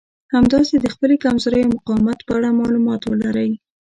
[0.33, 3.51] همداسې د خپلې کمزورۍ او مقاومت په اړه مالومات ولرئ.